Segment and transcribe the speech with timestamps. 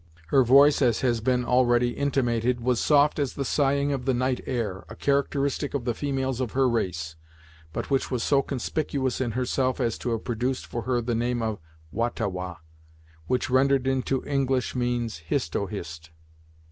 [0.29, 4.41] Her voice, as has been already intimated, was soft as the sighing of the night
[4.47, 7.15] air, a characteristic of the females of her race,
[7.71, 11.43] but which was so conspicuous in herself as to have produced for her the name
[11.43, 11.59] of
[11.91, 12.55] Wah ta Wah;
[13.27, 16.09] which rendered into English means Hist oh Hist.